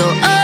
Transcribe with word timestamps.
conmigo. 0.00 0.26
Oh. 0.26 0.39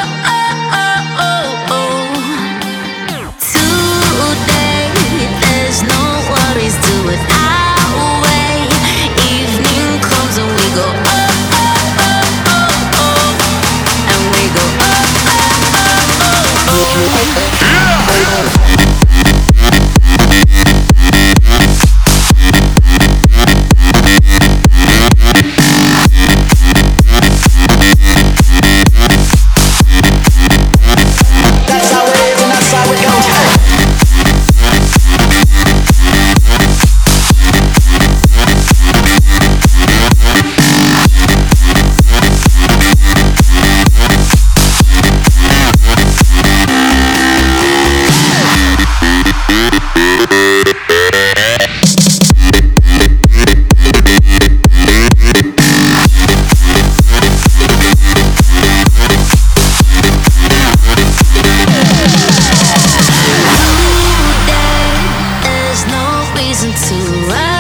reason 66.47 66.71
to 66.71 66.95
run. 67.27 67.56